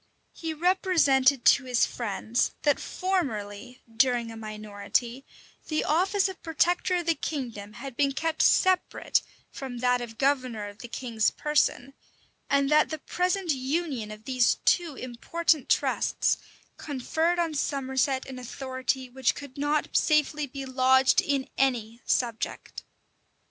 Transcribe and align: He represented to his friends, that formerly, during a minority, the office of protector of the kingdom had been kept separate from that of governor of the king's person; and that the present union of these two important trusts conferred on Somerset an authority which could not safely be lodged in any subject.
He 0.33 0.51
represented 0.55 1.45
to 1.45 1.65
his 1.65 1.85
friends, 1.85 2.55
that 2.63 2.79
formerly, 2.79 3.83
during 3.97 4.31
a 4.31 4.35
minority, 4.35 5.23
the 5.67 5.83
office 5.83 6.27
of 6.27 6.41
protector 6.41 6.95
of 6.95 7.05
the 7.05 7.13
kingdom 7.13 7.73
had 7.73 7.95
been 7.95 8.11
kept 8.13 8.41
separate 8.41 9.21
from 9.51 9.77
that 9.77 10.01
of 10.01 10.17
governor 10.17 10.67
of 10.67 10.79
the 10.79 10.87
king's 10.87 11.29
person; 11.29 11.93
and 12.49 12.67
that 12.71 12.89
the 12.89 12.97
present 12.97 13.51
union 13.51 14.09
of 14.09 14.23
these 14.25 14.55
two 14.65 14.95
important 14.95 15.69
trusts 15.69 16.39
conferred 16.77 17.37
on 17.37 17.53
Somerset 17.53 18.25
an 18.25 18.39
authority 18.39 19.07
which 19.07 19.35
could 19.35 19.55
not 19.55 19.95
safely 19.95 20.47
be 20.47 20.65
lodged 20.65 21.21
in 21.21 21.47
any 21.59 22.01
subject. 22.07 22.81